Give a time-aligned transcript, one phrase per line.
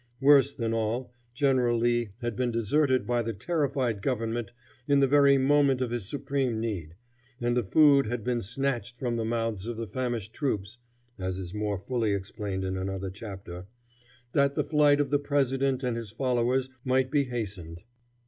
[0.19, 4.51] Worse than all, General Lee had been deserted by the terrified government
[4.87, 6.95] in the very moment of his supreme need,
[7.39, 10.79] and the food had been snatched from the mouths of the famished troops
[11.19, 13.67] (as is more fully explained in another chapter)
[14.31, 17.83] that the flight of the president and his followers might be hastened.